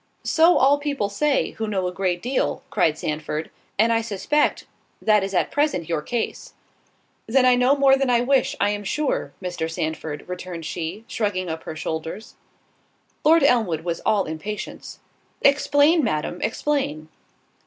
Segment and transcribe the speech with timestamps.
[0.23, 4.65] "So all people say, who know a great deal," cried Sandford, "and I suspect
[4.99, 6.55] that is at present your case."
[7.27, 9.69] "Then I know more than I wish, I am sure, Mr.
[9.69, 12.33] Sandford," returned she, shrugging up her shoulders.
[13.23, 14.97] Lord Elmwood was all impatience.
[15.43, 17.07] "Explain, Madam, explain."